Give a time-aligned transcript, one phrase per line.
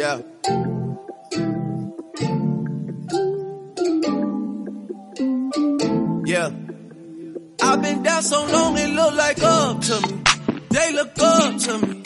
[0.00, 0.16] Yeah.
[6.24, 6.50] Yeah.
[7.60, 10.22] I've been down so long it look like up to me.
[10.70, 12.00] They look up to me.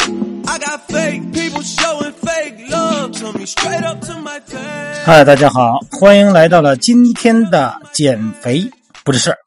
[0.45, 3.47] I got fake people showing fake love to me.
[3.47, 5.05] Straight up to my face.
[5.05, 8.69] 嗨，大家好，欢迎来到了今天的减肥
[9.05, 9.39] 不是事儿。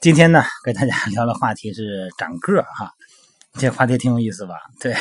[0.00, 2.90] 今天呢，跟大家聊的话题是长个儿哈，
[3.58, 4.54] 这话题挺有意思吧？
[4.80, 4.94] 对，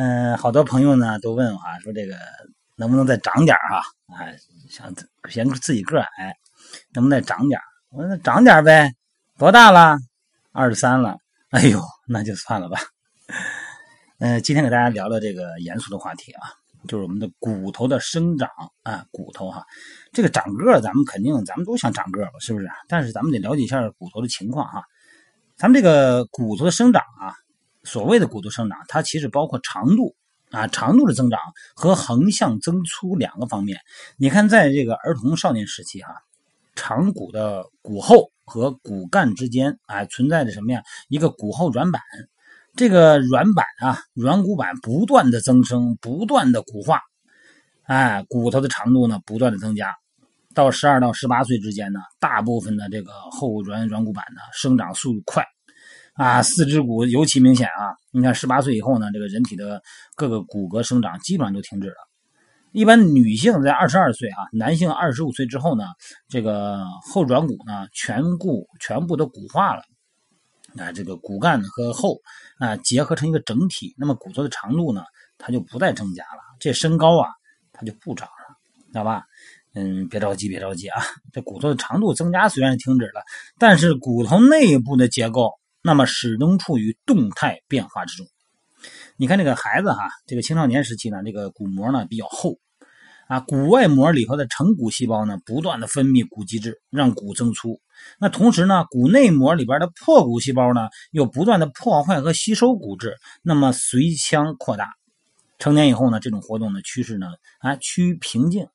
[0.00, 2.16] 嗯、好多朋友呢都问我啊，说这个
[2.74, 3.82] 能不能再长点儿哈？
[4.06, 4.24] 啊，
[4.70, 4.90] 想
[5.28, 6.34] 嫌自己个儿矮，
[6.94, 7.60] 能不能再长点？
[7.90, 8.90] 我说那长点呗，
[9.36, 9.98] 多大了？
[10.52, 11.18] 二十三了。
[11.50, 12.78] 哎呦，那就算了吧。
[14.20, 16.48] 呃，今天给大家聊聊这个严肃的话题啊，
[16.88, 18.48] 就是我们的骨头的生长
[18.82, 19.66] 啊，骨头哈，
[20.14, 22.66] 这个长个儿，咱们肯定咱们都想长个儿吧，是不是？
[22.88, 24.82] 但是咱们得了解一下骨头的情况哈。
[25.58, 27.36] 咱们这个骨头的生长啊，
[27.90, 30.14] 所谓的骨头生长，它其实包括长度
[30.52, 31.40] 啊，长度的增长
[31.74, 33.80] 和横向增粗两个方面。
[34.16, 36.14] 你看，在这个儿童少年时期哈、
[36.76, 40.84] 长骨的骨后和骨干之间，啊，存在着什么呀？
[41.08, 42.00] 一个骨后软板。
[42.76, 47.00] 这个软板啊，软骨板不断的增生，不断的骨化，
[47.82, 49.92] 哎，骨头的长度呢不断的增加。
[50.54, 55.44] 到十二到十八岁之间呢，大部分的这个后软软骨板呢生长速度快，
[56.14, 57.96] 啊，四肢骨尤其明显啊。
[58.12, 59.82] 你看十八岁以后呢，这个人体的
[60.14, 61.94] 各个骨骼生长基本上都停止了。
[62.72, 65.84] 一般女性在二十二岁啊，男性二十五岁之后呢，
[66.28, 69.82] 这个后软骨呢全骨全部都骨化了，
[70.76, 72.20] 啊，这个骨干和后
[72.58, 75.02] 啊结合成一个整体，那么骨头的长度呢，
[75.36, 77.28] 它就不再增加了，这身高啊，
[77.72, 78.56] 它就不长了，
[78.88, 79.24] 知道吧？
[79.74, 81.02] 嗯，别着急，别着急啊，
[81.32, 83.22] 这骨头的长度增加虽然停止了，
[83.58, 85.52] 但是骨头内部的结构，
[85.82, 88.26] 那么始终处于动态变化之中。
[89.16, 92.58] 你看这个孩子哈，这个青少年时期呢，这个骨膜呢比较厚，
[93.28, 97.80] 啊，骨外膜里头的成骨细胞呢，不断的分泌骨基质，让骨增粗。
[98.18, 104.94] 那同时呢，骨内膜里边的破骨细胞呢，又不断的破坏和吸收骨质，那么随腔扩大。
[105.58, 107.26] 成年以后呢，这种活动的趋势呢，
[107.58, 108.66] 啊，趋于平静，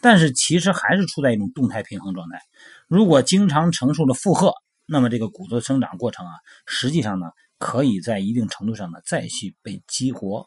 [0.00, 2.40] 但是其实还是处在一种动态平衡状态。
[2.86, 4.54] 如果经常承受着负荷，
[4.88, 6.32] 那么这个骨头生长过程啊，
[6.66, 7.26] 实际上呢，
[7.58, 10.46] 可以在一定程度上呢，再去被激活。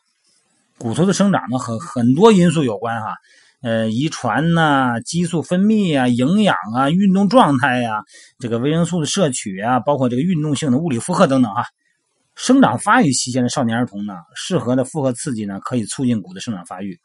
[0.77, 3.15] 骨头的生长呢，和很多因素有关哈。
[3.61, 8.01] 呃，遗传呐、激素分泌啊、营养啊、运动状态呀、
[8.39, 11.63] 这个维生素的摄取啊，包括这个运动性的物理负荷等等哈。
[12.35, 16.99] 生长发育期间的少年儿童呢，适合的负荷刺激呢，可以促进骨的生长发育，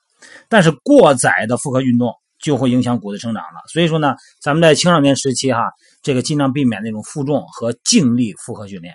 [0.49, 2.15] 但是过载的负荷运动
[2.47, 3.61] 就会影响骨的生长了。
[3.67, 5.69] 所以说呢，咱们在青少年时期哈，
[6.01, 8.95] 这个尽量避免那种负重和静力负荷训练。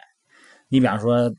[0.70, 1.30] 你比方说，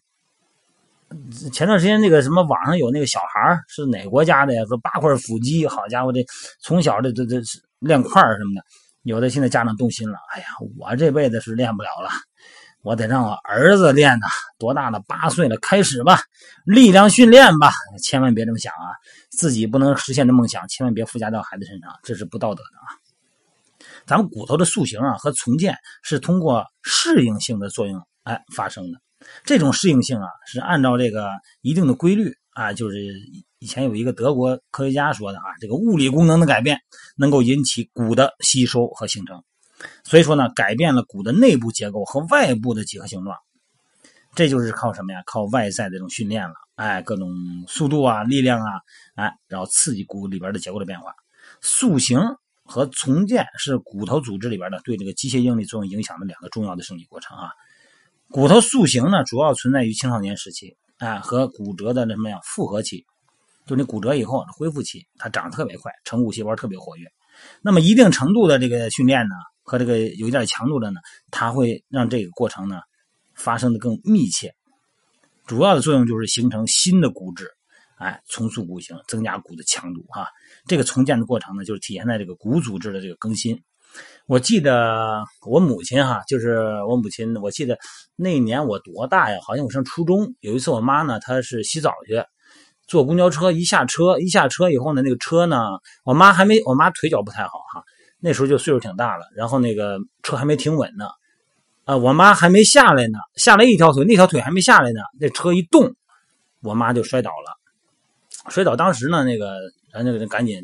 [1.51, 4.63] 前段时间那个什么网上有那个小孩是哪国家的呀？
[4.69, 6.23] 说八块腹肌，好家伙，这
[6.61, 7.41] 从小这这这
[7.79, 8.63] 练块什么的，
[9.05, 10.19] 有的现在家长动心了。
[10.35, 12.11] 哎呀，我这辈子是练不了了，
[12.83, 14.27] 我得让我儿子练呐。
[14.59, 15.01] 多大了？
[15.07, 16.21] 八岁了，开始吧，
[16.65, 17.73] 力量训练吧。
[18.03, 18.95] 千万别这么想啊，
[19.31, 22.87] 自己不能实现的梦想，千万别附加到孩子身上，这是不道德的啊。
[24.07, 28.99] 咱们骨头的塑形啊和重建是通过适应性的作用哎发生的。
[29.45, 31.29] 这种适应性啊，是按照这个
[31.61, 32.99] 一定的规律啊，就是
[33.61, 36.79] 以前有一个德国科学家说的啊，这个物理功能的改变
[37.17, 39.43] 能够引起骨的吸收和形成，
[40.05, 43.37] 所以说呢，改变了骨的内部结构和外部的几何形状，
[44.35, 45.23] 这就是靠什么呀？
[45.27, 47.31] 靠外在的这种训练了，哎，各种
[47.69, 48.81] 速度啊、力量啊，
[49.15, 51.13] 哎，然后刺激骨里边的结构的变化，
[51.61, 52.21] 塑形
[52.65, 57.51] 和重建是骨头组织里边的对这个机械应力作用影响的两个重要的生理过程啊。
[58.31, 63.05] 骨头塑形呢，主要存在于青少年时期，啊，和骨折的那什么呀复合期，
[63.67, 67.07] 就你骨折以后恢复期，它长得特别快，成骨细胞特别活跃。
[67.61, 69.35] 那么一定程度的这个训练呢，
[69.73, 71.01] 和这个有一点强度的呢，
[71.31, 72.83] 它会让这个过程呢
[73.35, 74.55] 发生的更密切。
[75.47, 77.49] 主要的作用就是形成新的骨质，
[77.97, 80.29] 哎，重塑骨型，增加骨的强度哈。
[80.67, 83.63] 这个重建的过程呢，就是体现在这个骨组织的这个更新。
[84.27, 87.79] 我记得我母亲哈，就是我母亲，我记得
[88.15, 89.39] 那年我多大呀？
[89.41, 90.35] 好像我上初中。
[90.41, 92.23] 有一次我妈呢，她是洗澡去，
[92.87, 95.65] 坐公交车，一下车，一下车以后呢，那个车呢，
[96.05, 97.83] 我妈还没，我妈腿脚不太好哈，
[98.23, 101.09] 那时候就岁数挺大了，然后那个车还没停稳呢，
[101.85, 105.95] 啊，我妈还没下来呢，下来一条腿，那条腿还没下来呢，那车一动，
[106.63, 109.59] 我妈就摔倒了，摔倒当时呢，那个。
[109.95, 110.59] 咱这个赶紧，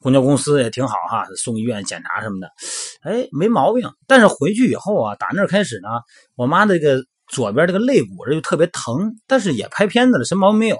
[0.00, 2.50] 公交公司也挺好哈，送医院检查什么的，
[3.02, 3.88] 哎，没毛病。
[4.08, 5.88] 但是回去以后啊，打那开始呢，
[6.34, 10.76] 我妈这个左边这个肋骨这就特别疼，但是也拍片子了，什么毛病没有。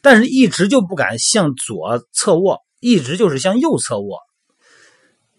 [0.00, 4.18] 但是一直就不敢向左侧卧，一直就是向右侧卧。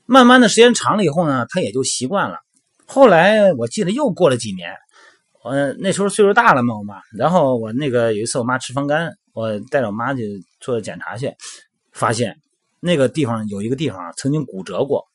[0.05, 2.37] 慢慢的时间长了以后呢，他也就习惯了。
[2.85, 4.75] 后来我记得又过了几年，
[5.43, 6.95] 我那时候岁数大了嘛，我妈。
[7.17, 11.33] 然后我那个有一次我妈吃方肝，我带着我妈去做检查去，
[11.91, 12.37] 发现
[12.79, 15.05] 那个地方有一个地方曾经骨折过。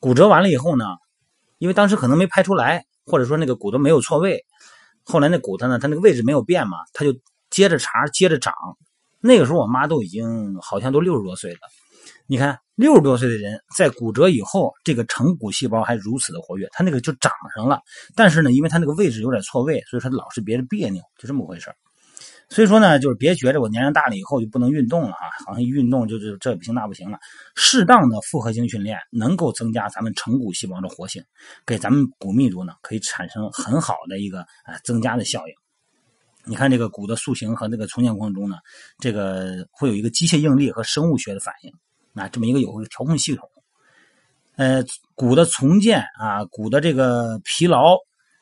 [0.00, 0.84] 骨折完了以后呢，
[1.58, 4.44] 因为当时可能没拍出来，或者说那个骨头没有错位，
[5.04, 7.14] 后来那骨头呢，它那个位置没有变嘛，它就
[7.48, 8.52] 接着茬接着长。
[9.20, 11.58] 那个时候我妈都已经好像都六十多岁了，
[12.26, 12.58] 你看。
[12.76, 17.80] 六十多岁的人在骨折以后，这个成骨细胞还如此的活跃，他那个就长上了。
[18.14, 21.74] 但是呢，因为他那个位置有点错位，所以说老是别的别扭，就这么回事
[22.50, 27.18] 所以说呢，就是别觉得我年龄大了以后就不能运动了啊，好像一运动就是这不行那不行了。
[27.54, 31.24] 适当的复合型训练能够增加咱们成骨细胞的活性，
[31.64, 35.54] 给咱们骨密度呢可以产生很好的一个啊增加的效应。
[36.44, 38.56] 你看这个骨的塑形和那个重建过程中呢，
[38.98, 41.72] 这个会有一个机械应力和生物学的反应。
[42.16, 43.46] 啊，这么一个有个调控系统，
[44.56, 44.82] 呃，
[45.14, 47.98] 骨的重建啊，骨的这个疲劳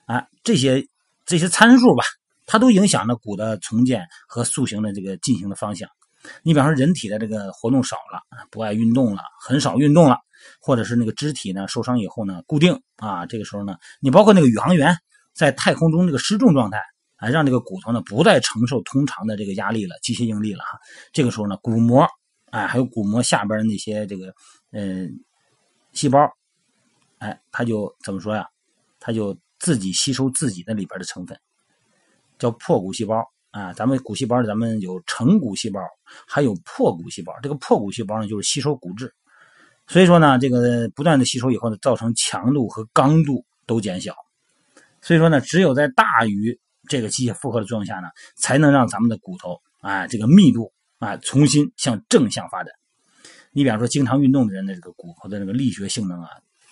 [0.07, 0.87] 啊，这些
[1.27, 2.05] 这些参数吧，
[2.47, 5.89] 它都影响着骨的重建和塑形的这个进行的方向。
[6.45, 10.19] 你比方说，人体的这个活动少了，不爱运动了，很少运动了，
[10.61, 14.97] 或者是那个肢体呢受伤以后呢固定啊，这个时候呢，你包括那个宇航员
[15.35, 16.81] 在太空中这个失重状态
[17.17, 20.79] 啊，让这个骨头呢不再承受通常的这个压力了，机械应力了哈，
[21.13, 22.07] 这个时候呢，骨膜。
[22.55, 24.33] 哎，还有骨膜下边的那些这个，
[24.71, 25.13] 嗯，
[25.93, 26.21] 细胞，
[27.19, 28.47] 哎，它就怎么说呀？
[29.01, 31.37] 它就自己吸收自己的里边的成分，
[32.39, 33.73] 叫破骨细胞啊。
[33.73, 35.81] 咱们骨细胞，咱们有成骨细胞，
[36.29, 37.35] 还有破骨细胞。
[37.43, 39.13] 这个破骨细胞呢，就是吸收骨质。
[39.89, 44.15] 所以说呢，这个不断的吸收以后呢，造成强度和刚度都减小。
[45.01, 46.57] 所以说呢，只有在大于
[46.89, 50.73] 这个机械负荷的作用下呢，才能让咱们的骨头啊，这个密度。
[51.05, 52.73] 啊，重新向正向发展。
[53.53, 56.29] 你比方说，经常运动的人的这个骨骼的这个力学性能啊，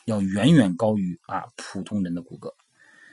[0.07, 2.51] 要远远高于啊普通人的骨骼，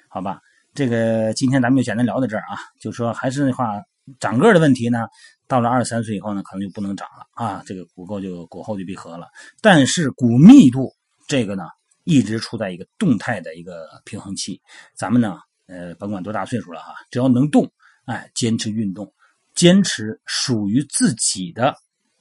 [0.08, 0.42] 好吧？
[0.74, 2.58] 这个今天咱们就简单聊到这儿啊。
[2.80, 3.82] 就说还是那话，
[4.20, 5.08] 长个的问题呢，
[5.48, 9.28] 到了二十三岁以后呢，可能就不能长了啊，这个骨垢就骨后就闭合了。
[9.62, 10.92] 但是骨密度
[11.28, 11.66] 这个呢，
[12.06, 14.60] 一直处在一个动态的一个平衡期。
[14.96, 15.38] 咱们呢，
[15.68, 17.72] 呃，甭管多大岁数了哈，只要能动，
[18.06, 19.14] 哎，坚持运动。
[19.60, 21.76] 坚持属于自己的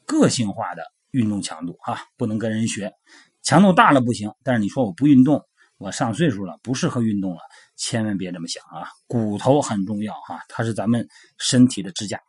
[0.04, 0.82] 个性化的
[1.12, 2.92] 运动强度啊，不能跟人学，
[3.44, 4.28] 强度大了不行。
[4.42, 5.40] 但是你说我不运动，
[5.76, 7.38] 我上岁数了，不适合运动了，
[7.76, 8.88] 千万别这么想啊！
[9.06, 11.06] 骨头很重要哈，它是咱们
[11.38, 12.20] 身体的支架。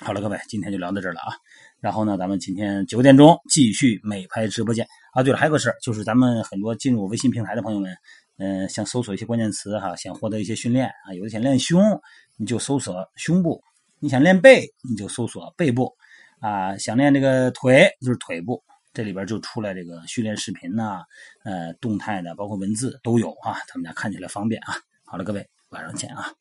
[0.00, 1.36] 好了，各位，今天就聊到这儿了啊。
[1.78, 4.84] 然后呢，咱们今天九点钟继续美拍直播间
[5.14, 5.22] 啊。
[5.22, 7.94] 对了，还有个事儿，就是咱们很多进入微信平台的朋友们，
[8.38, 11.80] 嗯，想搜索一些关键词哈，想获得一些训练啊，有的想练胸，
[12.36, 13.62] 你就搜索胸部。
[14.02, 15.94] 你想练背，你就搜索背部，
[16.40, 18.60] 啊，想练这个腿就是腿部，
[18.92, 21.04] 这里边就出来这个训练视频呐，
[21.44, 24.74] 呃，动态的，包括文字都有啊，咱们家看起来方便啊。
[25.04, 26.34] 好了，各位，晚上见啊。